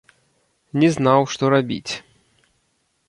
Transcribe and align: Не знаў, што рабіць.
Не 0.83 0.89
знаў, 0.95 1.21
што 1.35 1.43
рабіць. 1.57 1.93